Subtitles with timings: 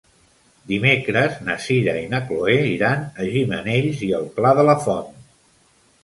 [0.69, 5.21] Dimecres na Sira i na Chloé iran a Gimenells i el Pla de la Font.